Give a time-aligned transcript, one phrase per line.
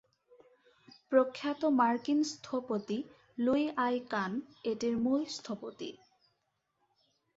[1.11, 2.97] প্রখ্যাত মার্কিন স্থপতি
[3.37, 4.31] লুই আই কান
[4.71, 5.89] এটির মূল স্থপতি।